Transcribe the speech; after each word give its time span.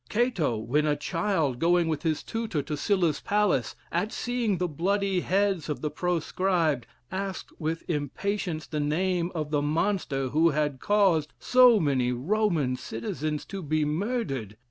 Cato, 0.09 0.57
when 0.57 0.87
a 0.87 0.95
child, 0.95 1.59
going 1.59 1.87
with 1.87 2.01
his 2.01 2.23
tutor 2.23 2.63
to 2.63 2.75
Sylla's 2.75 3.19
palace, 3.21 3.75
at 3.91 4.11
seeing 4.11 4.57
the 4.57 4.67
bloody 4.67 5.19
heads 5.19 5.69
of 5.69 5.81
the 5.81 5.91
proscribed, 5.91 6.87
asked 7.11 7.51
with 7.59 7.87
impatience 7.87 8.65
the 8.65 8.79
name 8.79 9.31
of 9.35 9.51
the 9.51 9.61
monster 9.61 10.29
who 10.29 10.49
had 10.49 10.79
caused 10.79 11.33
so 11.37 11.79
many 11.79 12.11
Roman 12.11 12.75
citizens 12.77 13.45
to 13.45 13.61
be 13.61 13.85
murdered. 13.85 14.57